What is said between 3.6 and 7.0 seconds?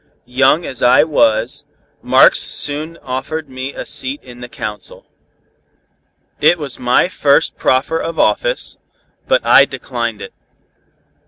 a seat in the Council. It was